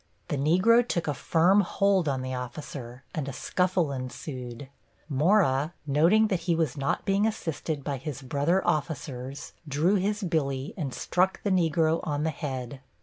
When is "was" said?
6.55-6.75